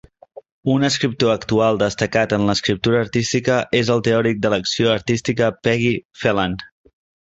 [0.75, 5.93] Un escriptor actual destacat en l'escriptura artística és el teòric de l'acció artística Peggy
[6.23, 6.57] Phelan.